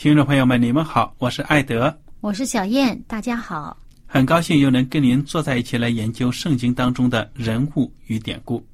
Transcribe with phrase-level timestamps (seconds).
[0.00, 8.66] 听众朋友们，你们好，我是艾德，我是小燕，大家好，很高兴又能跟您坐在一起来研究圣经当中的人物与典故。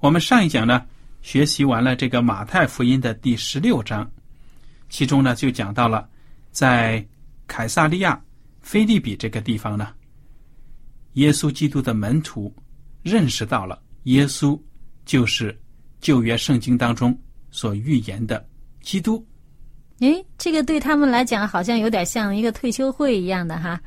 [0.00, 0.84] 我们上一讲呢，
[1.22, 4.06] 学习完了这个马太福音的第十六章，
[4.90, 6.06] 其中呢就讲到了
[6.50, 7.02] 在
[7.46, 8.22] 凯撒利亚
[8.60, 9.88] 菲利比这个地方呢，
[11.14, 12.54] 耶稣基督的门徒
[13.02, 14.60] 认识到了耶稣
[15.06, 15.58] 就是
[16.02, 17.18] 旧约圣经当中
[17.50, 18.46] 所预言的
[18.82, 19.26] 基督。
[20.00, 23.80] 诶，这个对他们来讲好像有点像一个退休会一样的哈。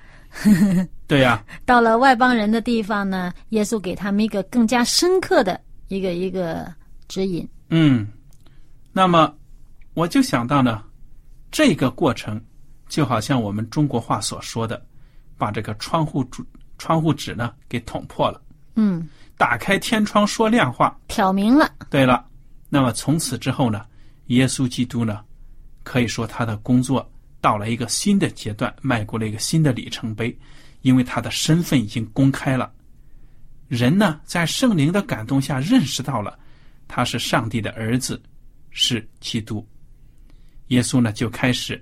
[1.07, 1.43] 对呀。
[1.65, 6.67] 到了外邦人的地方呢，耶稣给他们一个更加深刻的一个一个
[7.07, 7.47] 指引。
[7.69, 8.07] 嗯，
[8.91, 9.33] 那么
[9.93, 10.83] 我就想到呢，
[11.49, 12.41] 这个过程
[12.89, 14.85] 就好像我们中国话所说的，
[15.37, 16.43] 把这个窗户纸
[16.77, 18.41] 窗户纸呢给捅破了。
[18.75, 19.07] 嗯。
[19.37, 20.95] 打开天窗说亮话。
[21.07, 21.67] 挑明了。
[21.89, 22.23] 对了，
[22.69, 23.85] 那么从此之后呢，
[24.27, 25.21] 耶稣基督呢？
[25.83, 27.09] 可以说，他的工作
[27.39, 30.37] 到了一个新的阶段，迈过了一个新的里程碑，
[30.81, 32.71] 因为他的身份已经公开了。
[33.67, 36.37] 人呢，在圣灵的感动下认识到了
[36.87, 38.21] 他是上帝的儿子，
[38.69, 39.65] 是基督。
[40.67, 41.81] 耶稣呢，就开始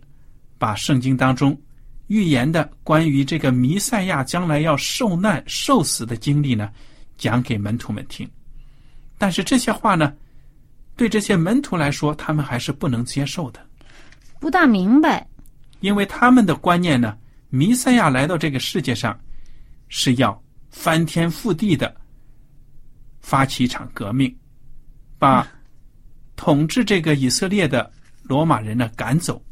[0.58, 1.60] 把圣经当中
[2.08, 6.72] 预言的关于这个弥赛亚将来要受难、受死的经历呢，
[7.18, 8.30] 讲给门徒们听。
[9.18, 10.14] 但是这些话呢，
[10.96, 13.60] 对这些门徒来说，他们还是不能接受的。
[14.40, 15.28] 不大明白，
[15.82, 17.18] 因为他们的观念呢，
[17.50, 19.20] 弥赛亚来到这个世界上，
[19.90, 21.94] 是要翻天覆地的
[23.20, 24.34] 发起一场革命，
[25.18, 25.46] 把
[26.38, 27.92] 统治这个以色列的
[28.24, 29.44] 罗马人呢赶走，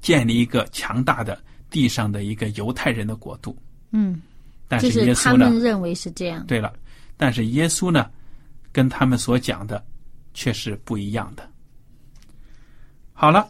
[0.00, 3.56] 建立一个强大的地上的一个犹太人的国度。
[3.92, 4.20] 嗯，
[4.66, 6.44] 但是耶稣呢，认为是这样。
[6.46, 6.72] 对了，
[7.16, 8.10] 但是耶稣呢，
[8.72, 9.84] 跟他们所讲的
[10.34, 11.48] 却是不一样的。
[13.12, 13.48] 好了。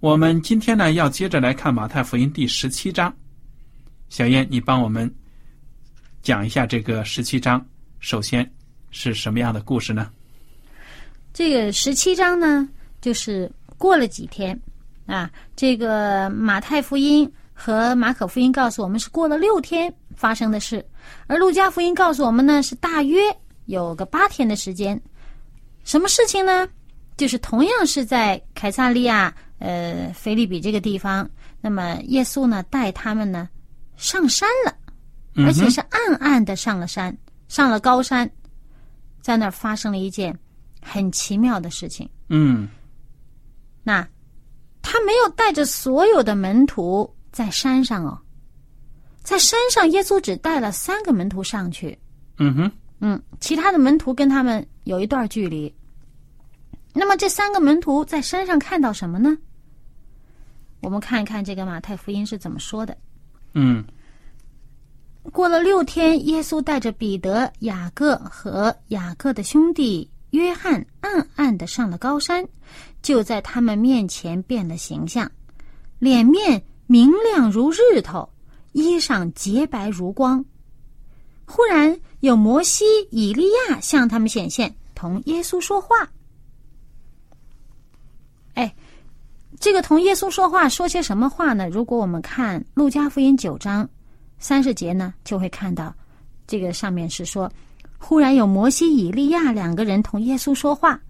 [0.00, 3.14] 我们今天呢，要接着来看马太福音第十七章。
[4.10, 5.12] 小燕，你帮我们
[6.22, 7.64] 讲一下这个十七章，
[8.00, 8.48] 首先
[8.90, 10.10] 是什么样的故事呢？
[11.32, 12.68] 这个十七章呢，
[13.00, 14.58] 就是过了几天
[15.06, 20.84] 啊，这个马太福音和马可福音告诉我们是过了六天发生的事，
[21.26, 23.20] 而路加福音告诉我们呢是大约
[23.64, 25.00] 有个八天的时间。
[25.82, 26.68] 什么事情呢？
[27.16, 29.34] 就是同样是在凯撒利亚。
[29.64, 31.26] 呃，菲利比这个地方，
[31.62, 33.48] 那么耶稣呢带他们呢
[33.96, 34.76] 上山了，
[35.36, 37.16] 而且是暗暗的上了山，
[37.48, 38.30] 上了高山，
[39.22, 40.38] 在那儿发生了一件
[40.82, 42.06] 很奇妙的事情。
[42.28, 42.68] 嗯，
[43.82, 44.06] 那
[44.82, 48.20] 他没有带着所有的门徒在山上哦，
[49.22, 51.98] 在山上耶稣只带了三个门徒上去。
[52.36, 55.74] 嗯哼，嗯，其他的门徒跟他们有一段距离。
[56.92, 59.34] 那么这三个门徒在山上看到什么呢？
[60.84, 62.96] 我们看一看这个马太福音是怎么说的。
[63.54, 63.84] 嗯，
[65.32, 72.46] 过了六天，耶稣带着彼得、雅各和雅各的兄弟约翰，暗暗的上了高山，
[73.02, 75.30] 就在他们面前变了形象，
[75.98, 78.28] 脸面明亮如日头，
[78.72, 80.44] 衣裳洁白如光。
[81.46, 86.10] 忽然有摩西、以利亚向他们显现，同耶稣说话。
[88.54, 88.74] 哎，
[89.64, 91.66] 这个同耶稣说话说些什么话呢？
[91.70, 93.88] 如果我们看《路加福音》九章
[94.38, 95.90] 三十节呢，就会看到
[96.46, 97.50] 这个上面是说，
[97.96, 101.00] 忽然有摩西、以利亚两个人同耶稣说话，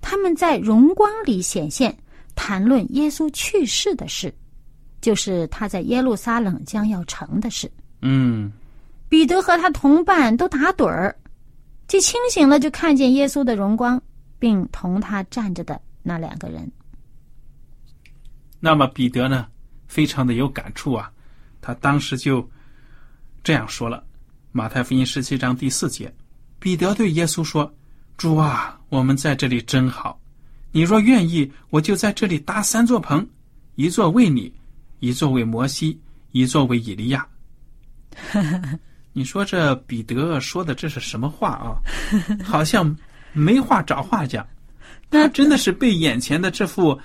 [0.00, 1.96] 他们在荣光里显现，
[2.34, 4.34] 谈论耶稣去世的事，
[5.00, 7.70] 就是他在耶路撒冷将要成的事。
[8.02, 8.50] 嗯
[9.08, 11.14] 彼得和他同伴都打盹儿，
[11.86, 14.02] 既清醒了，就看见耶稣的荣光，
[14.36, 16.68] 并同他站着的那两个人。
[18.60, 19.46] 那么彼得呢，
[19.88, 21.10] 非常的有感触啊，
[21.60, 22.48] 他当时就
[23.42, 24.04] 这样说了：
[24.52, 26.14] 马太福音十七章第四节，
[26.58, 27.74] 彼得对耶稣说
[28.18, 30.20] ：“主啊，我们在这里真好，
[30.72, 33.26] 你若愿意，我就在这里搭三座棚，
[33.76, 34.52] 一座为你，
[34.98, 35.98] 一座为摩西，
[36.32, 37.26] 一座为以利亚。”
[39.12, 41.80] 你说这彼得说的这是什么话啊？
[42.44, 42.94] 好像
[43.32, 44.46] 没话找话讲，
[45.10, 47.00] 他真的是被眼前的这幅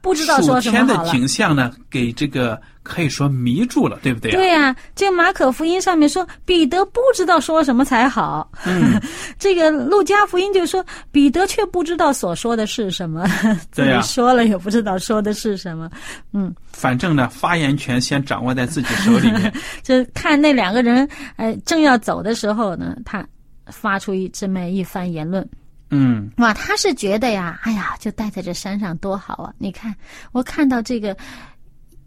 [0.00, 1.12] 不知道说什数天的么好了。
[1.12, 4.34] 景象呢，给这个可以说迷住了，对不对、啊？
[4.36, 9.00] 对呀、这马可福音上面说彼得不知道说什么才好，嗯，
[9.38, 13.26] 这个路加福音就说彼得却不知道所说的是什么，
[13.70, 15.90] 自对呀己说了也不知道说的是什么。
[16.32, 19.52] 嗯，反正呢，发言权先掌握在自己手里面。
[19.82, 23.26] 这看那两个人，呃，正要走的时候呢，他
[23.66, 25.46] 发出一这么一番言论。
[25.90, 29.52] 嗯哇，他是觉得呀，哎呀，就待在这山上多好啊！
[29.58, 29.94] 你看，
[30.32, 31.16] 我看到这个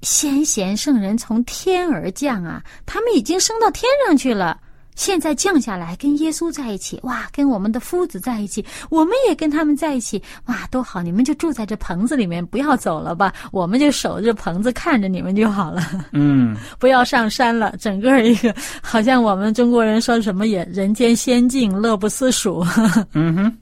[0.02, 4.60] 先贤圣人从天而降啊，他们已经升到天上去了。
[4.94, 11.02] 现在降下来跟耶稣在一起，哇，跟我们的夫子在一起，我们也跟他们在一起，哇，多好！
[11.02, 15.82] 你们就住在这棚子里面，不要走了吧，我们就守着棚子看着你们就好了。
[16.12, 22.64] 嗯， 不要上山了，整个一个好像我们中国人说什么也人间仙境，乐不思蜀。
[23.14, 23.58] 嗯哼。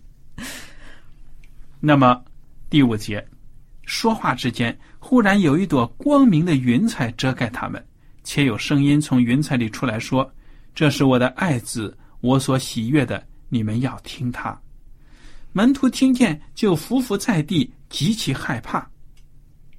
[1.80, 2.22] 那么
[2.70, 3.26] 第五节，
[3.86, 7.84] 说话之间，忽然有一朵光明的云彩遮盖他们，
[8.24, 10.30] 且有声音从云彩里出来说
[10.76, 14.60] ：“这是我的爱子，我所喜悦的，你们要听他。”
[15.54, 18.88] 门徒听见，就伏伏在地，极其害怕。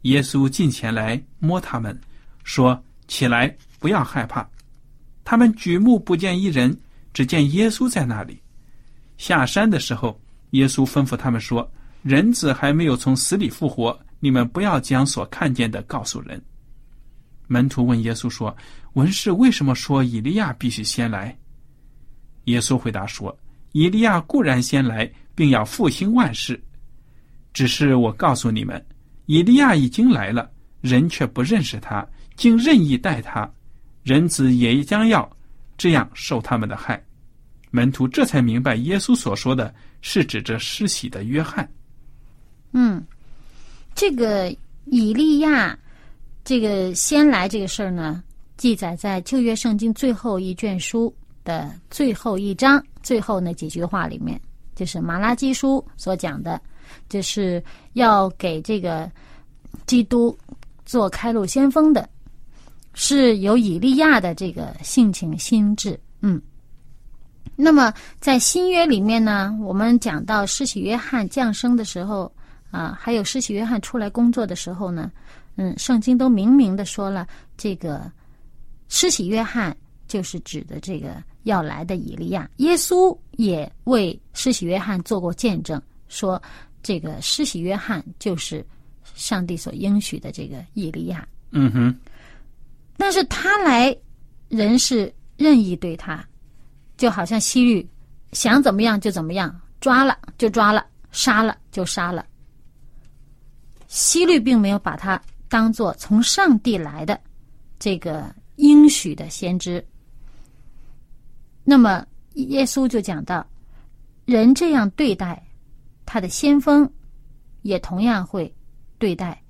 [0.03, 1.99] 耶稣近前来摸他们，
[2.43, 4.49] 说：“起来，不要害怕。”
[5.23, 6.76] 他们举目不见一人，
[7.12, 8.41] 只见耶稣在那里。
[9.19, 10.19] 下山的时候，
[10.53, 11.70] 耶稣吩咐他们说
[12.02, 16.41] ：“人子还没有从死里复活，你们不要将所看见的告诉人。”
[17.47, 18.56] 门徒问耶稣说
[18.94, 21.37] ：“文士为什么说以利亚必须先来？”
[22.44, 23.37] 耶稣回答说
[23.73, 26.62] ：“以利亚固然先来，并要复兴万事。
[27.52, 28.85] 只是我告诉你们，
[29.26, 30.50] 以利亚已经来了，
[30.81, 32.06] 人却不认识他，
[32.37, 33.50] 竟任意待他。
[34.03, 35.29] 人子也将要
[35.76, 37.05] 这样受他们的害。”
[37.73, 41.69] 门徒这才明白，耶稣所说的是指着施洗的约翰。
[42.72, 43.05] 嗯，
[43.94, 44.55] 这个
[44.87, 45.78] 以利亚
[46.44, 48.22] 这个先来这个事儿呢，
[48.56, 51.12] 记载在旧约圣经最后一卷书
[51.44, 54.40] 的最后一章最后那几句话里面，
[54.75, 56.61] 就是马拉基书所讲的，
[57.08, 57.62] 就是
[57.94, 59.11] 要给这个
[59.87, 60.37] 基督
[60.84, 62.08] 做开路先锋的，
[62.94, 66.40] 是有以利亚的这个性情心智，嗯。
[67.56, 72.32] 那么在新约里面呢，我们讲到施洗约翰降生的时候
[72.70, 75.10] 啊，还有施洗约翰出来工作的时候呢，
[75.56, 78.10] 嗯，圣经都明明的说了，这个
[78.89, 82.48] 施洗约翰就是指的这个要来的以利亚。
[82.56, 86.41] 耶稣也为施洗约翰做过见证，说
[86.82, 88.65] 这个施洗约翰就是
[89.15, 91.27] 上帝所应许的这个以利亚。
[91.50, 91.94] 嗯哼，
[92.96, 93.96] 但是他来，
[94.48, 96.24] 人是任意对他，
[96.96, 97.89] 就好像西律
[98.32, 102.24] 想怎么样就怎么样，抓了就抓了，杀了就杀了。
[103.91, 107.20] 西律并没有把他当做从上帝来的
[107.77, 109.85] 这个应许的先知。
[111.65, 113.44] 那么耶稣就讲到，
[114.27, 115.44] 人这样对待
[116.06, 116.89] 他的先锋，
[117.63, 118.55] 也同样会
[118.97, 119.43] 对待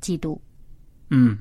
[0.00, 0.42] 基督。
[1.10, 1.38] 嗯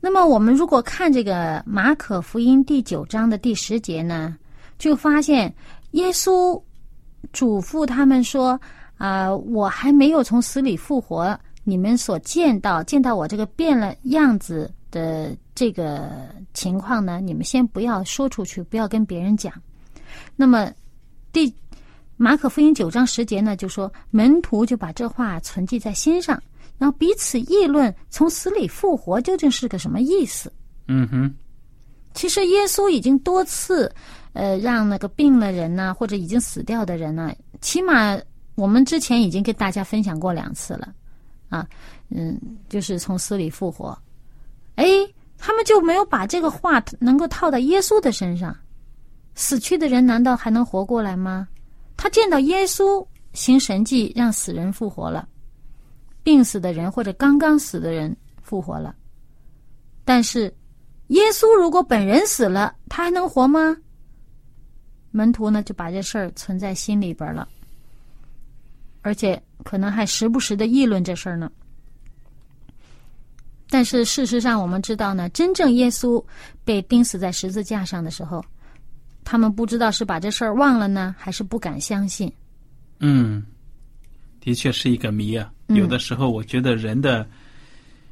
[0.00, 4.34] 那么我们如果看这个马可福音第九章的第十节呢，
[4.78, 5.54] 就发现
[5.90, 6.60] 耶稣
[7.30, 8.58] 嘱咐他们说
[9.02, 19.52] ：“啊、我还没有从死里复活，你们所见到见到我这个变了样子的这个情况呢，你们先不要说出去，不要跟别人讲。”
[20.36, 20.70] 那么
[21.32, 21.52] 第
[22.16, 26.40] 马可福音九章十节呢，就说门徒就把这话存记在心上。
[26.78, 30.52] 然后彼此议论从死里复活究竟是个什么意思。
[30.86, 31.34] 嗯哼，
[32.14, 33.92] 其实耶稣已经多次，
[34.32, 38.16] 呃，让那个病了人呢、或者已经死掉的人呢、起码
[38.54, 40.94] 我们之前已经跟大家分享过两次了，
[41.48, 41.66] 啊，
[42.10, 43.96] 嗯，就是从死里复活。
[44.76, 44.84] 哎，
[45.38, 48.56] 他们就没有把这个话能够套到耶稣的身上。
[49.34, 51.48] 死去的人难道还能活过来吗？
[51.96, 55.26] 他见到耶稣行神迹，让死人复活了，
[56.22, 58.94] 病死的人或者刚刚死的人复活了。
[60.04, 60.54] 但是，
[61.08, 63.76] 耶稣如果本人死了，他还能活吗？
[65.10, 67.48] 门徒呢就把这事儿存在心里边了，
[69.02, 71.50] 而且可能还时不时的议论这事儿呢。
[73.68, 76.22] 但是事实上，我们知道呢，真正耶稣
[76.64, 78.44] 被钉死在十字架上的时候，
[79.24, 82.30] 他们不知道是把这事儿忘了呢，还是不敢相信。
[83.00, 83.42] 嗯，
[84.40, 85.50] 的确是一个谜啊。
[85.68, 87.26] 嗯有的时候，我觉得人的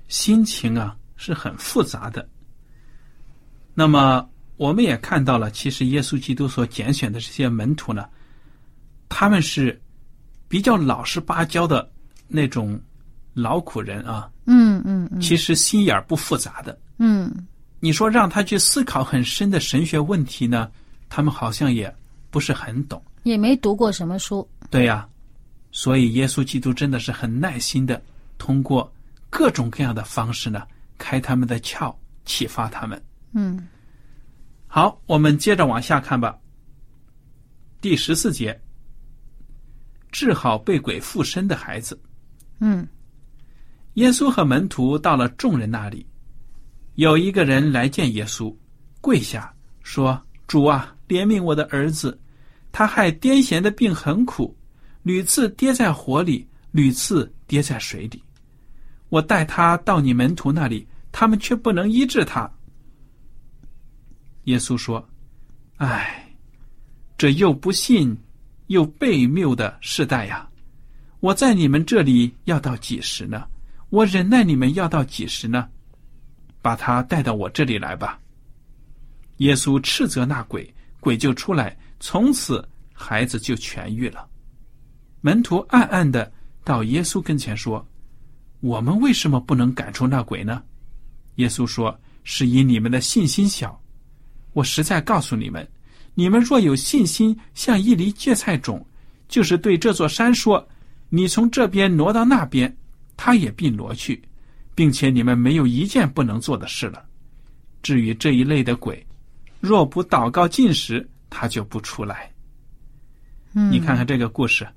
[0.09, 2.27] 心情啊是很复杂的。
[3.75, 8.09] 那么，我们也看到了，其实耶稣基督所拣选的这些门徒呢，
[9.11, 9.79] 他们是
[10.51, 11.89] 比较老实巴交的
[12.27, 12.79] 那种
[13.35, 16.77] 劳苦人啊，嗯嗯嗯其实心眼儿不复杂的。
[16.99, 17.33] 嗯
[17.79, 20.69] 你说让他去思考很深的神学问题呢，
[21.09, 21.95] 他们好像也
[22.31, 23.01] 不是很懂。
[23.23, 24.47] 也没读过什么书。
[24.71, 25.09] 对呀、
[25.71, 28.03] 所以耶稣基督真的是很耐心的，
[28.37, 28.93] 通过
[29.31, 30.67] 各种各样的方式呢，
[30.99, 33.01] 开他们的窍，启发他们。
[33.35, 33.69] 嗯
[34.67, 36.37] 好，我们接着往下看吧。
[37.81, 38.61] 第十四节，
[40.11, 42.01] 治好被鬼附身的孩子。
[42.59, 42.87] 嗯
[43.95, 46.07] 耶稣和门徒到了众人那里，
[46.95, 48.55] 有一个人来见耶稣，
[49.01, 49.53] 跪下
[49.83, 52.19] 说：“主啊，怜悯我的儿子，
[52.71, 54.57] 他害癫痫的病很苦，
[55.03, 58.23] 屡次跌在火里，屡次跌在水里。
[59.09, 62.51] 我带他到你门徒那里，他们却不能医治他。”
[64.45, 65.07] 耶稣说
[65.79, 66.33] ：“唉，
[67.19, 68.17] 这又不信
[68.71, 70.49] 又悖谬的世代呀！
[71.19, 73.45] 我在你们这里要到几时呢？
[73.89, 75.69] 我忍耐你们要到几时呢？
[76.63, 78.21] 把他带到我这里来吧。”
[79.39, 84.25] 耶稣斥责那鬼，鬼就出来，从此孩子就痊愈了。
[85.21, 87.85] 门徒暗暗的到耶稣跟前说
[88.61, 90.63] ：“我们为什么不能赶出那鬼呢？”
[91.37, 93.83] 耶稣说：“是因你们的信心小。
[94.53, 95.69] 我实在告诉你们，
[96.15, 98.85] 你们若有信心，像一粒芥菜种，
[99.29, 100.69] 就是对这座山说
[101.09, 102.77] ：‘你从这边挪到那边’，
[103.17, 104.23] 它也必挪去，
[104.75, 107.05] 并且你们没有一件不能做的事了。
[107.83, 109.07] 至于这一类的鬼，
[109.61, 112.31] 若不祷告进食，他就不出来。
[113.53, 114.69] 嗯，你看看这个故事，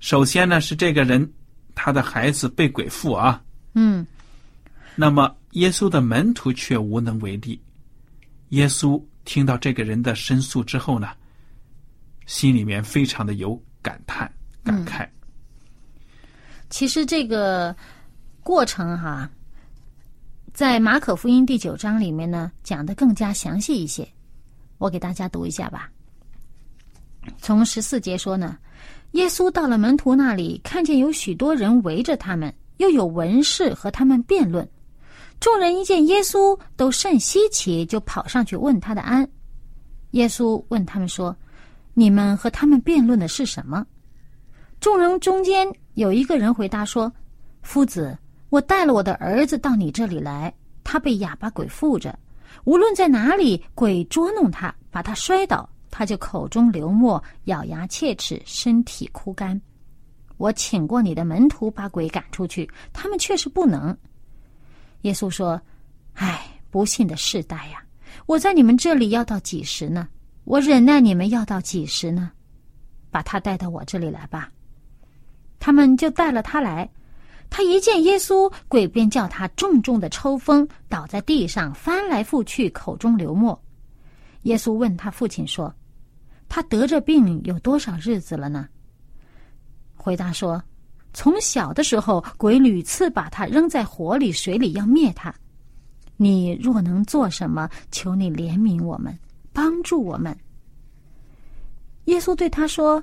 [0.00, 1.32] 首先呢是这个人
[1.74, 3.42] 他的孩子被鬼附啊，
[3.74, 4.06] 嗯
[4.94, 7.60] 那么耶稣的门徒却无能为力。
[8.50, 11.08] 耶稣听到这个人的申诉之后呢，
[12.24, 14.32] 心里面非常的有感叹、
[14.64, 15.06] 感慨。
[16.70, 17.76] 其实这个
[18.42, 19.28] 过程哈，
[20.54, 24.08] 在马可福音第九章里面呢，讲的更加详细一些。
[24.78, 25.90] 我给大家读一下吧。
[27.38, 28.56] 从十四节说呢，
[29.12, 34.68] 耶稣到了门徒那里，看见有许多人围着他们，又有文士和他们辩论。
[35.38, 39.28] 众人一见耶稣，都甚稀奇，就跑上去问他的安。
[40.12, 41.36] 耶稣问他们说
[41.92, 43.86] ：“你们和他们辩论的是什么？”
[44.80, 47.12] 众人中间有一个人回答说
[47.62, 48.16] ：“夫子，
[48.48, 50.52] 我带了我的儿子到你这里来，
[50.82, 52.18] 他被哑巴鬼附着，
[52.64, 59.60] 无论在哪里，鬼捉弄他，把他摔倒，他就口中流沫，咬牙切齿，身体枯干。
[60.38, 63.96] 我请过你的门徒把鬼赶出去，他们却是不能。”
[65.02, 65.60] 耶稣说
[66.14, 67.84] ：“唉，不幸的世代呀！
[68.26, 70.08] 我在你们这里要到几时呢？
[70.44, 72.30] 我忍耐你们要到几时呢？
[73.10, 74.50] 把他带到我这里来吧。”
[75.58, 76.88] 他们就带了他来。
[77.48, 83.60] 他一见耶稣，鬼便叫他重重的抽风，倒在地上，翻来覆去，口中流沫。
[84.42, 85.72] 耶稣问他父亲说
[86.48, 88.68] ：“他得这病有多少日子了呢？”
[89.94, 90.62] 回答说
[91.16, 95.34] ：“从小的时候，鬼屡次把他扔在火里、水里，要灭他。
[96.18, 99.18] 你若能做什么，求你怜悯我们，
[99.50, 100.36] 帮助我们。”
[102.04, 103.02] 耶稣对他说：“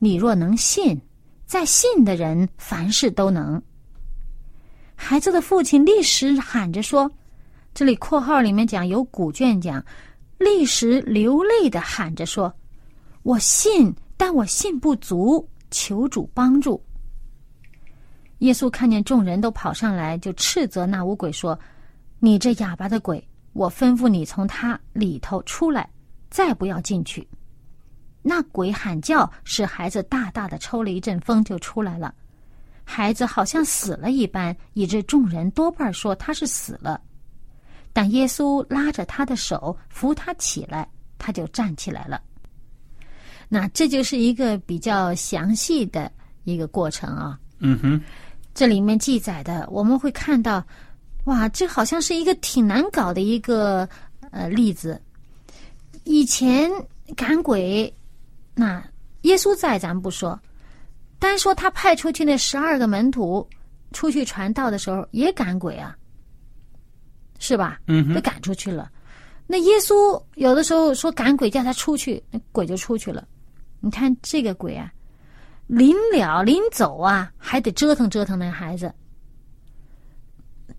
[0.00, 1.00] 你若能信。”
[1.46, 3.62] 在信的人，凡事都能。
[4.96, 7.08] 孩子的父亲立时喊着说
[7.72, 9.84] ：“这里括号里面讲有古卷讲，
[10.36, 12.52] 立时流泪的喊着说
[13.22, 16.82] ：‘我信，但我信不足，求主帮助。’”
[18.40, 21.58] 耶稣看见众人都跑上来，就斥责那污鬼说
[22.20, 25.88] ：“你这哑巴的鬼，我吩咐你从他里头出来，
[26.28, 27.26] 再不要进去。
[28.22, 32.14] 那鬼喊叫，使孩子大大的抽了一阵风，就出来了。
[32.84, 37.00] 孩子好像死了一般，以致众人多半说他是死了。
[37.92, 42.20] 但耶稣拉着他的手，扶他起来，他就站起来了。
[43.48, 46.10] 那这就是一个比较详细的
[46.44, 47.38] 一个过程啊。
[47.58, 48.00] 嗯哼，
[48.54, 50.64] 这里面记载的，我们会看到，
[51.24, 53.88] 哇，这好像是一个挺难搞的一个
[54.30, 55.00] 呃例子。
[56.04, 56.70] 以前
[57.16, 57.92] 赶鬼，
[58.54, 58.82] 那
[59.22, 60.38] 耶稣在，咱不说，
[61.18, 63.46] 单说他派出去那十二个门徒
[63.92, 65.96] 出去传道的时候，也赶鬼啊，
[67.38, 67.80] 是吧？
[67.86, 68.90] 嗯哼都赶出去了。
[69.46, 73.26] 那耶稣有的时候说赶鬼叫他出去，那鬼就出去了。
[73.80, 74.92] 你看这个鬼啊，
[75.70, 78.92] 临了临走啊，还得折腾折腾那孩子，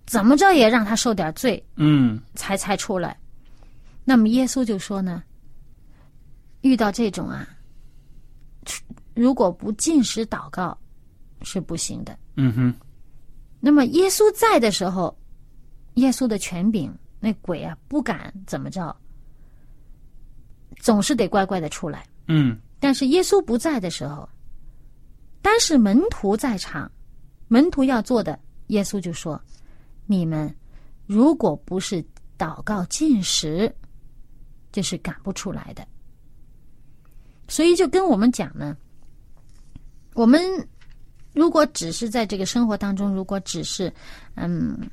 [0.04, 3.18] 怎么着也让他受点罪，嗯才才出来。
[4.04, 5.22] 那么耶稣就说呢，
[6.60, 7.48] 遇到这种啊，
[9.14, 10.76] 如果不进食祷告
[11.40, 12.14] 是不行的。
[12.36, 12.74] 嗯哼，
[13.60, 15.16] 那么耶稣在的时候，
[15.94, 18.94] 耶稣的权柄，那鬼啊不敢怎么着，
[20.80, 22.04] 总是得乖乖的出来。
[22.28, 24.28] 嗯但是耶稣不在的时候，
[25.42, 26.90] 单是门徒在场，
[27.48, 29.38] 门徒要做的，耶稣就说
[30.06, 30.54] ：“你们
[31.06, 32.02] 如果不是
[32.38, 33.70] 祷告进食，
[34.70, 35.86] 就是赶不出来的。”
[37.48, 38.76] 所以就跟我们讲呢，
[40.14, 40.40] 我们
[41.34, 43.92] 如果只是在这个生活当中，如果只是
[44.36, 44.88] 嗯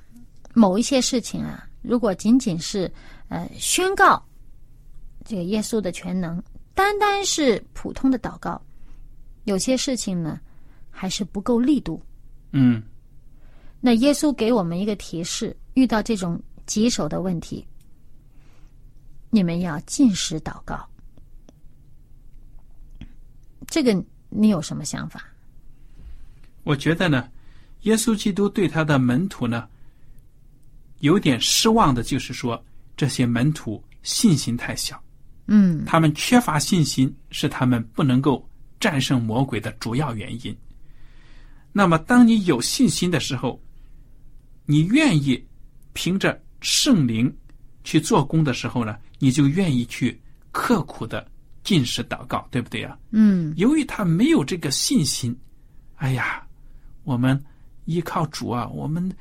[0.54, 2.92] 某一些事情啊，如果仅仅是
[3.30, 4.22] 呃宣告
[5.24, 6.42] 这个耶稣的全能，
[6.74, 8.62] 单单是普通的祷告，
[9.50, 10.40] 有些事情呢
[10.92, 12.00] 还是不够力度。
[12.52, 12.84] 嗯
[13.82, 17.66] 那耶稣给我们一个提示：遇到这种棘手的问题，
[19.32, 20.88] 你们要进食祷告。
[23.68, 23.92] 这个
[24.30, 25.24] 你有什么想法？
[26.64, 27.28] 我觉得呢，
[27.84, 29.68] 耶稣基督对他的门徒呢，
[31.00, 32.64] 有点失望的，就是说
[32.98, 35.02] 这些门徒信心太小，
[35.48, 38.49] 嗯他们缺乏信心是他们不能够
[38.80, 40.56] 战胜魔鬼的主要原因。
[41.72, 43.62] 那么，当你有信心的时候，
[44.66, 45.44] 你愿意
[45.94, 47.32] 凭着圣灵
[47.84, 50.20] 去做工的时候呢，你就愿意去
[50.52, 51.26] 刻苦的
[51.64, 55.38] 进食祷告，对不对啊、嗯由于他没有这个信心，
[55.98, 56.46] 哎呀，
[57.04, 57.40] 我们
[57.86, 59.12] 依靠主啊，我们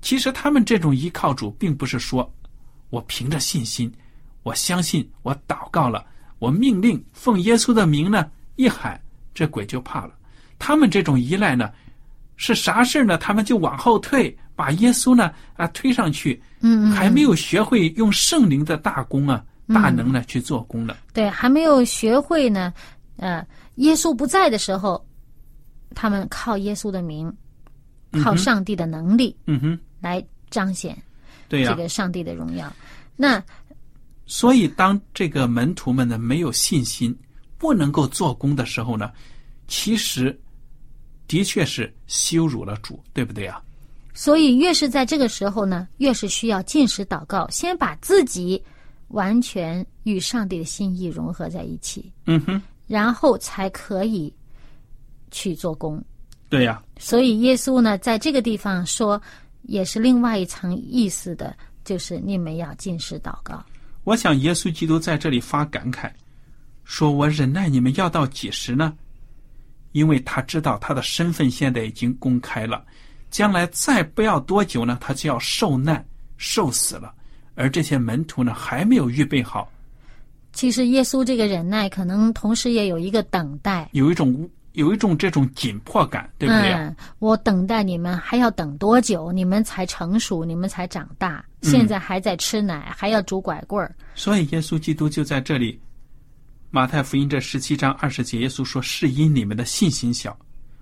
[0.00, 2.32] 其实他们这种依靠主，并不是说
[2.90, 3.92] 我凭着信心，
[4.44, 6.06] 我相信我祷告了，
[6.38, 9.00] 我命令奉耶稣的名呢，一喊
[9.36, 10.14] 这鬼就怕了。
[10.58, 11.70] 他们这种依赖呢，
[12.36, 13.18] 是啥事呢？
[13.18, 20.96] 他们就往后退，把耶稣呢啊推上去，嗯，还没有学会用圣灵的大功啊、大能呢去做工呢。
[21.12, 22.72] 对，还没有学会呢。
[23.18, 25.06] 呃，耶稣不在的时候，
[25.94, 27.30] 他们靠耶稣的名，
[28.24, 30.96] 靠上帝的能力嗯哼，来彰显
[31.50, 32.72] 这个上帝的荣耀。
[33.14, 33.42] 那
[34.26, 37.14] 所以，当这个门徒们呢没有信心，
[37.58, 39.10] 不能够做工的时候呢，
[39.68, 40.38] 其实
[41.26, 43.62] 的确是羞辱了主，对不对啊？
[44.14, 48.62] 所以越是在这个时候呢，越是需要进食祷告，先把自己
[49.08, 54.32] 完全与上帝的心意融合在一起，嗯哼，然后才可以
[55.30, 56.02] 去做工。
[56.48, 59.20] 对呀、所以耶稣呢，在这个地方说，
[59.62, 63.62] 也是另外一层意思的，就是你们要进食祷告。
[64.04, 66.10] 我想耶稣基督在这里发感慨，
[66.86, 68.94] 说我忍耐你们要到几时呢？
[69.92, 72.84] 因为他知道他的身份现在已经公开了，
[73.30, 76.04] 将来再不要多久呢，他就要受难、
[76.36, 77.12] 受死了。
[77.54, 79.72] 而这些门徒呢，还没有预备好，
[80.52, 83.88] 其实耶稣这个忍耐，可能同时也有一个等待。
[83.92, 86.82] 有一种有一种这种紧迫感，对不对啊？
[86.82, 89.32] 嗯，我等待你们还要等多久？
[89.32, 93.96] 你们才成熟，你们才长大，嗯现在还在吃奶，还要拄拐棍儿。
[94.14, 95.80] 所以耶稣基督就在这里，
[96.70, 100.36] 马太福音这十七章二十节，耶稣说：“是因你们的信心小。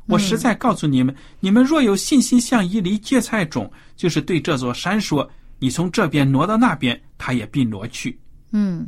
[0.07, 8.19] 我实在告诉你们，你们若有信心像一粒芥菜种，就是对这座山说：‘你从这边挪到那边’，它也必挪去。
[8.53, 8.87] 嗯，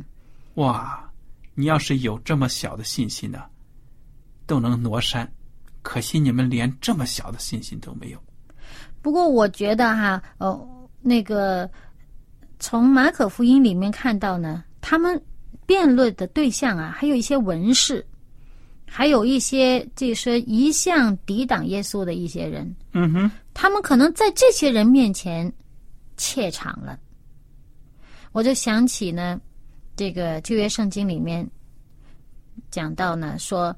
[0.55, 1.03] 哇！
[1.55, 3.41] 你要是有这么小的信心呢，
[4.45, 5.27] 都能挪山。
[5.81, 8.23] 可惜你们连这么小的信心都没有。
[9.01, 10.69] 不过我觉得哈，呃，
[11.01, 11.67] 那个
[12.59, 15.19] 从马可福音里面看到呢，他们
[15.67, 18.03] 辩论的对象啊，还有一些文士，
[18.87, 25.51] 还有一些就是一向抵挡耶稣的一些人，嗯哼，他们可能在这些人面前
[26.15, 26.97] 怯场了。
[28.31, 29.39] 我就想起呢，
[29.95, 31.47] 这个旧约圣经里面
[32.71, 33.75] 讲到呢，说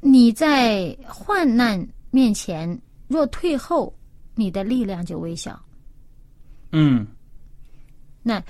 [0.00, 3.92] 你在患难面前若退后，
[4.34, 5.60] 你的力量就微小。
[6.72, 7.06] 嗯
[8.22, 8.42] 那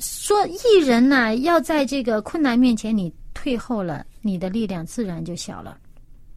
[0.00, 5.78] 说艺人呢，要在这个困难面前你退后了，你的力量自然就小了。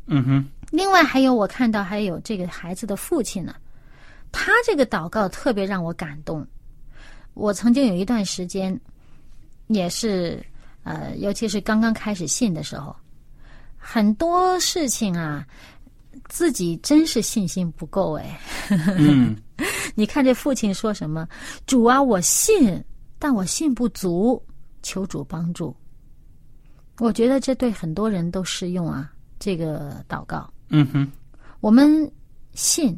[0.07, 3.55] 嗯哼，另外还有，我看到还有这个孩子的父亲呢，
[4.31, 6.45] 他这个祷告特别让我感动。
[7.33, 8.79] 我曾经有一段时间，
[9.67, 10.43] 也是
[10.83, 12.95] 呃，尤其是刚刚开始信的时候，
[13.77, 15.45] 很多事情啊，
[16.29, 18.39] 自己真是信心不够哎。
[18.97, 19.35] 嗯
[19.95, 21.27] 你看这父亲说什么？
[21.65, 22.83] 主啊，我信，
[23.19, 24.41] 但我信不足，
[24.81, 25.75] 求主帮助。
[26.99, 30.51] 我觉得这对很多人都适用啊，这个祷告。
[30.69, 31.11] 嗯哼，
[31.59, 32.11] 我们
[32.53, 32.97] 信，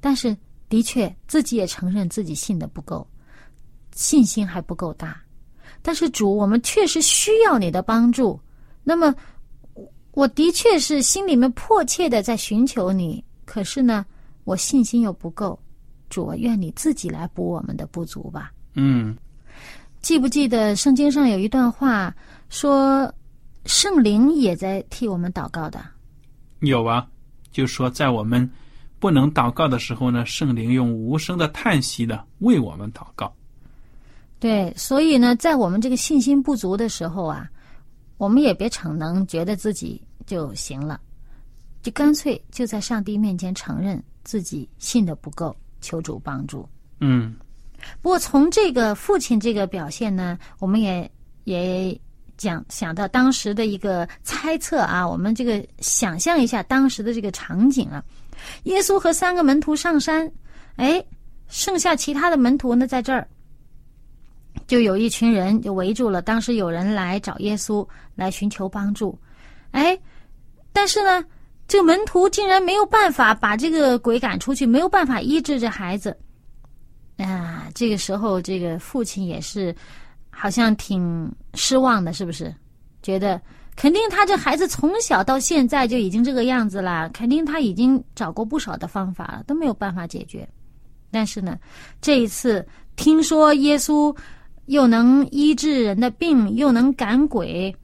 [0.00, 0.36] 但是
[0.68, 3.06] 的确自己也承认自己信的不够，
[3.92, 5.20] 信心还不够大。
[5.82, 8.38] 但是主，我们确实需要你的帮助。
[8.82, 9.14] 那么，
[9.74, 14.04] 我我的确是心里面迫切的在寻求你，可是呢，
[14.44, 15.58] 我信心又不够。
[16.08, 18.52] 主我，愿你自己来补我们的不足吧。
[18.74, 19.16] 嗯
[20.02, 22.14] 记不记得圣经上有一段话
[22.48, 23.12] 说，
[23.66, 25.80] 圣灵也在替我们祷告的。
[26.60, 27.06] 有啊，
[27.50, 28.50] 就说在我们
[28.98, 33.32] 不能祷告的时候呢，圣灵用无声的叹息呢为我们祷告。
[34.38, 37.48] 对，所以呢，在我们这个信心不足的时候啊，
[38.16, 40.98] 我们也别逞能，觉得自己就行了，
[41.82, 46.66] 就干脆就在上帝面前承认自己信的不够，求主帮助。
[47.00, 47.36] 嗯
[48.02, 51.10] 不过从这个父亲这个表现呢，我们也
[51.44, 51.98] 也
[52.36, 58.02] 讲想到当时的一个猜测啊，我们这个想象一下当时的这个场景啊，
[58.64, 60.30] 耶稣和三个门徒上山，
[60.76, 61.04] 哎，
[61.48, 63.26] 剩下其他的门徒呢在这儿，
[64.66, 66.22] 就有一群人就围住了。
[66.22, 69.18] 当时有人来找耶稣来寻求帮助，
[69.72, 69.98] 哎，
[70.72, 71.24] 但是呢，
[71.68, 76.16] 这个门徒竟然没有办法把这个鬼赶出去，没有办法医治这孩子。
[77.24, 79.74] 啊，这个时候，这个父亲也是
[80.30, 82.54] 好像挺失望的，是不是？
[83.02, 83.40] 觉得
[83.76, 90.48] 肯定他这孩子从小到现在就已经这个样子了，肯定他已经找过不少的方法了，都没有办法解决。
[91.10, 91.58] 但是呢，
[92.00, 94.14] 这一次听说耶稣
[94.66, 97.74] 又能医治人的病，又能赶鬼，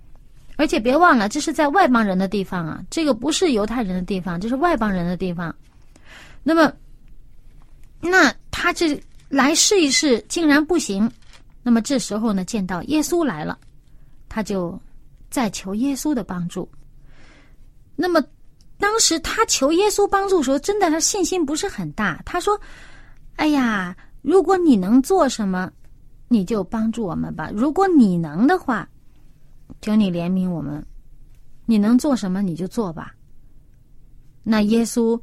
[0.57, 5.55] 而且别忘了，这是在外邦人的地方啊，这个不是犹太人的地方，这是外邦人的地方。
[6.43, 6.73] 那么，
[8.01, 8.99] 那他这。
[9.29, 11.11] 来试一试，竟然不行。
[11.63, 13.59] 那么这时候呢，见到耶稣来了，
[14.29, 14.81] 他就
[15.31, 16.69] 在求耶稣的帮助。
[17.97, 18.23] 那么
[18.79, 22.23] 当时他求耶稣帮助的时候，真的他信心不是很大。
[22.25, 22.61] 他说
[23.35, 25.69] ：“哎呀，如果你能做什么，
[26.29, 27.51] 你就帮助我们吧。
[27.53, 28.89] 如果你能的话，
[29.81, 30.85] 求你怜悯我们。
[31.65, 33.13] 你能做什么，你就做吧。”
[34.45, 35.21] 那耶稣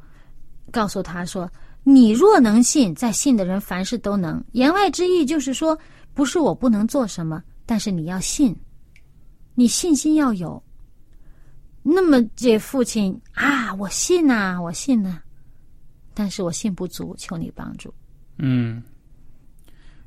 [0.73, 1.49] 告诉他说。
[1.83, 4.41] 你若能信，在信的人凡事都能。
[4.53, 5.77] 言外之意就是说，
[6.13, 8.55] 不是我不能做什么，但是你要信，
[9.53, 10.61] 你信心要有。
[11.81, 15.19] 那么这父亲啊，我信呐，我信呐，
[16.13, 17.93] 但是我信不足，求你帮助。
[18.37, 18.81] 嗯，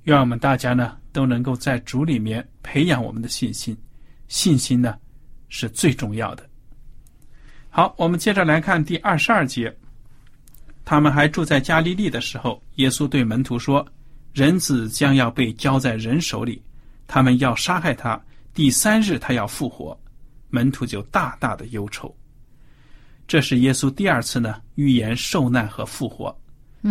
[0.05, 3.77] 愿我们大家呢都能够在主里面培养我们的信心，
[4.29, 4.97] 信心呢
[5.51, 6.49] 是最重要的。
[7.69, 9.77] 好，我们接着来看第二十二节。
[10.87, 13.85] 他们还住在加利利的时候，耶稣对门徒说
[14.33, 16.63] ：“人子将要被交在人手里，
[17.09, 18.19] 他们要杀害他。
[18.55, 19.99] 第三日他要复活。”
[20.49, 22.17] 门徒就大大的忧愁。
[23.27, 26.35] 这是耶稣第二次呢预言受难和复活。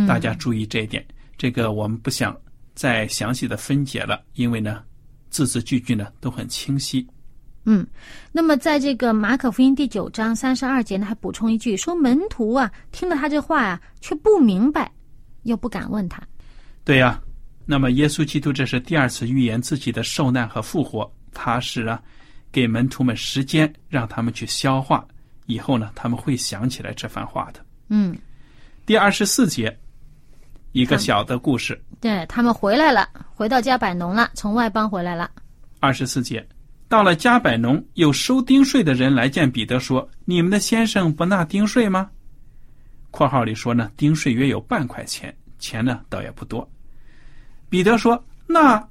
[0.06, 1.04] 大家注意这一点。
[1.38, 2.36] 这个我们不想
[2.74, 4.84] 再详细的分解了，因为呢
[5.30, 7.08] 字字句句呢都很清晰。
[7.66, 7.86] 嗯，
[8.32, 14.92] 那么在这个马可福音第九章三十二节呢，还补充一句说：门徒啊，听了他这话呀，却不明白，
[15.44, 16.22] 又不敢问他。
[16.84, 17.20] 对呀，
[17.66, 22.00] 那么耶稣基督这是第二次预言自己的受难和复活，他是啊，
[22.52, 25.04] 给门徒们时间，让他们去消化，
[25.48, 27.60] 以后呢，他们会想起来这番话的。
[27.90, 28.16] 嗯，
[28.86, 29.76] 第二十四节，
[30.72, 31.84] 一个小的故事。
[32.00, 35.32] 对他们回来了，回到家摆农了，从外邦回来了。
[35.80, 36.48] 二十四节。
[36.88, 42.10] 到了加百农，有收丁税的人来见彼得，说：“你们的先生不纳丁税吗
[43.10, 46.70] ？”（括号里说呢，丁税约有半块钱，钱呢倒也不多。）
[47.70, 48.88] 彼得说：“那……”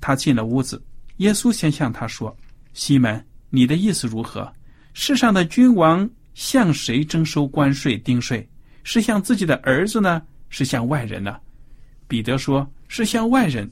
[0.00, 0.82] 他进了屋子，
[1.18, 2.34] 耶稣先向他说
[2.72, 4.50] ：“西门，你的意思如何？
[4.94, 8.48] 世上的君王向谁征收关税、丁税？
[8.82, 11.36] 是向自己的儿子呢，是向外人呢？”
[12.08, 13.70] 彼得说：“是向外人。”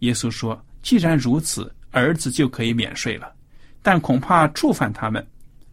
[0.00, 3.32] 耶稣说：“既然如此，儿子就可以免税了。
[3.80, 5.24] 但恐怕触犯他们。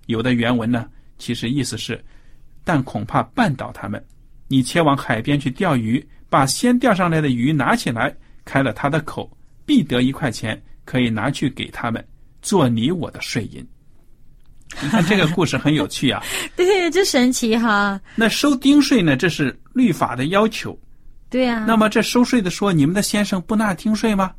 [0.06, 2.04] 有的原文呢，其实意思是，
[2.64, 4.04] 但恐怕绊倒他们。
[4.48, 9.30] 你前往海边去钓鱼，把先钓上来的鱼拿起来，开了他的口，
[9.66, 12.06] 必得一块钱，可以拿去给他们，
[12.42, 13.66] 做你我的税银。
[14.82, 16.22] ”你看这个故事很有趣啊！
[16.56, 18.00] 对，这神奇哈。
[18.16, 19.16] 那收丁税呢？
[19.16, 20.78] 这是律法的要求。
[21.30, 21.64] 对呀。
[21.68, 24.34] 那么这收税的说：“你们的先生不纳丁税吗？”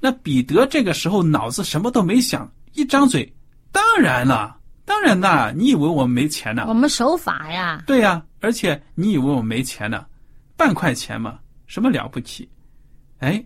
[0.00, 3.32] 那彼得这个时候脑子什么都没想，一张嘴
[3.72, 5.52] ：“当然了，当然啦！
[5.54, 6.64] 你以为我们没钱呢？
[6.68, 10.06] 我们守法呀。”对呀，而且你以为我没钱呢？
[10.56, 12.48] 半块钱嘛，什么了不起？
[13.18, 13.44] 哎，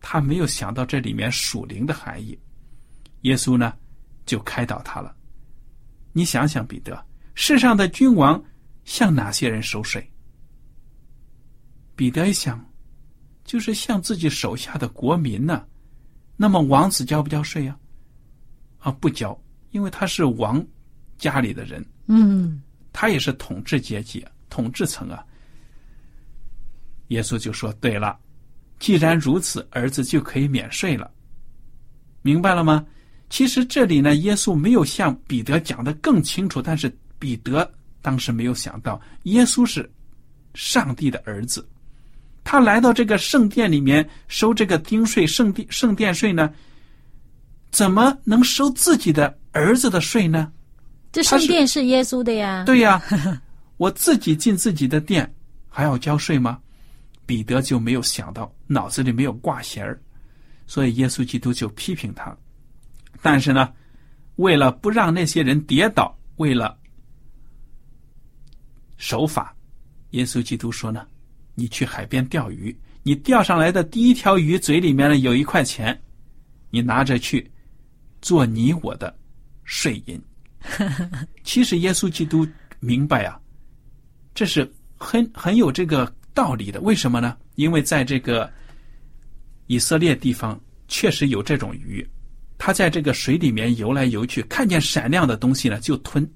[0.00, 2.38] 他没有想到这里面属灵的含义。
[3.22, 3.72] 耶稣呢？
[4.26, 5.14] 就开导他了。
[6.12, 7.04] 你想想，彼得，
[7.34, 8.42] 世上的君王
[8.84, 10.10] 向哪些人收税？
[11.94, 12.64] 彼得一想，
[13.44, 15.64] 就是向自己手下的国民呢。
[16.36, 17.76] 那么王子交不交税呀？
[18.78, 19.38] 啊，不交，
[19.70, 20.64] 因为他是王
[21.16, 21.84] 家里的人。
[22.06, 25.24] 嗯，他也是统治阶级、统治层啊。
[27.08, 28.18] 耶稣就说：“对了，
[28.78, 31.10] 既然如此，儿子就可以免税了。
[32.22, 32.84] 明白了吗？”
[33.30, 37.68] 其实这里呢，耶稣没有向彼得讲的更清楚，但是彼得
[38.02, 39.90] 当时没有想到，耶稣是
[40.54, 41.66] 上帝的儿子，
[42.44, 46.52] 他来到这个圣殿里面收这个丁税、圣殿圣殿税呢，
[47.70, 50.52] 怎么能收自己的儿子的税呢？
[51.10, 52.64] 这圣殿是耶稣的呀。
[52.64, 53.02] 对呀，
[53.78, 55.34] 我自己进自己的店
[55.68, 56.60] 还要交税吗？
[57.26, 59.98] 彼得就没有想到，脑子里没有挂弦儿，
[60.66, 62.36] 所以耶稣基督就批评他。
[63.22, 63.72] 但是呢，
[64.36, 66.76] 为了不让那些人跌倒，为了
[68.98, 69.56] 守法，
[70.10, 71.06] 耶稣基督说呢
[71.54, 75.98] ：“你去海边钓鱼，你钓上来的第一条鱼嘴里面呢有一块钱，
[76.70, 77.50] 你拿着去
[78.20, 79.14] 做你我的
[79.64, 80.20] 税银。
[81.44, 82.46] ”其实耶稣基督
[82.80, 83.38] 明白啊，
[84.34, 86.80] 这是很很有这个道理的。
[86.80, 87.36] 为什么呢？
[87.54, 88.50] 因为在这个
[89.66, 92.06] 以色列地方确实有这种鱼。
[92.56, 96.26] 它在这个水里面游来游去，看见闪亮的东西呢就吞，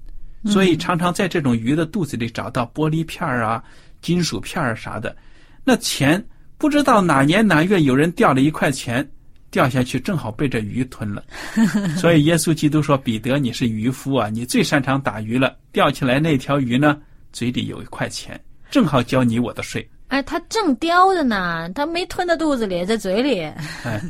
[0.45, 3.63] 所以常常在这种鱼的肚子里找到玻璃片儿啊、
[4.01, 5.15] 金属片儿啥的。
[5.63, 6.23] 那钱
[6.57, 9.07] 不知道哪年哪月有人掉了一块钱
[9.51, 11.23] 掉下去，正好被这鱼吞了。
[11.97, 15.57] 所以耶稣基督说：“彼得，你是渔夫啊，你最擅长打鱼了。
[15.71, 16.97] 钓起来那条鱼呢，
[17.31, 23.41] 嘴里有一块钱，正好交你我的税。”哎，他正叼着呢，他没吞到肚子里，在嘴里。
[23.83, 24.01] 哎，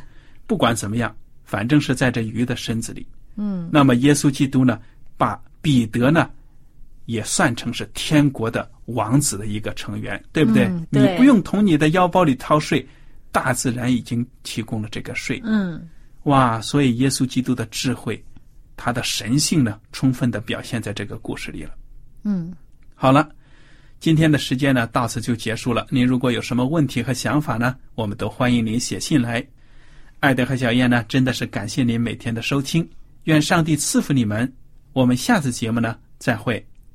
[0.47, 1.15] 不管怎么样。
[1.43, 3.03] 反正是在这鱼的身子里，
[3.35, 4.79] 嗯，那么耶稣基督呢，
[5.17, 6.29] 把彼得呢，
[7.09, 10.71] 也算成是天国的王子的一个成员，对不对？
[10.91, 12.87] 你不用从你的腰包里掏税，
[13.31, 15.41] 大自然已经提供了这个税。
[15.43, 15.89] 嗯，
[16.25, 18.23] 哇，所以耶稣基督的智慧，
[18.77, 21.71] 他的神性呢，充分的表现在这个故事里了。
[22.25, 22.53] 嗯，
[22.93, 23.27] 好了，
[23.99, 25.87] 今天的时间呢，到此就结束了。
[25.89, 29.43] 您如果有什么问题和想法呢，我们都欢迎您写信来。
[30.19, 32.87] 艾德和小燕呢，真的是感谢您每天的收听，
[33.23, 34.53] 愿上帝赐福你们。
[34.93, 36.63] 我们下次节目呢，再会。